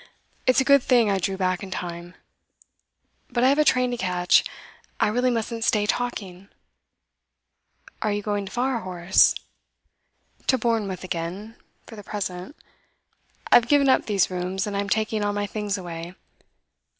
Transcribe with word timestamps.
It's 0.47 0.59
a 0.59 0.63
good 0.65 0.81
thing 0.81 1.11
I 1.11 1.19
drew 1.19 1.37
back 1.37 1.61
in 1.61 1.69
time. 1.69 2.15
But 3.29 3.43
I 3.43 3.49
have 3.49 3.59
a 3.59 3.63
train 3.63 3.91
to 3.91 3.97
catch; 3.97 4.43
I 4.99 5.07
really 5.09 5.29
mustn't 5.29 5.63
stay 5.63 5.85
talking.' 5.85 6.47
'Are 8.01 8.11
you 8.11 8.23
going 8.23 8.47
far, 8.47 8.79
Horace?' 8.79 9.35
'To 10.47 10.57
Bournemouth 10.57 11.03
again, 11.03 11.55
for 11.85 11.95
the 11.95 12.01
present. 12.03 12.55
I've 13.51 13.67
given 13.67 13.89
up 13.89 14.07
these 14.07 14.31
rooms, 14.31 14.65
and 14.65 14.75
I'm 14.75 14.89
taking 14.89 15.23
all 15.23 15.33
my 15.33 15.45
things 15.45 15.77
away. 15.77 16.15